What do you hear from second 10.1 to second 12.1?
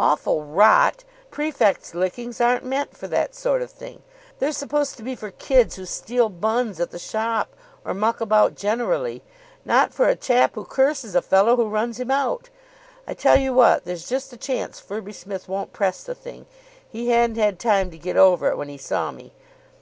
chap who curses a fellow who runs him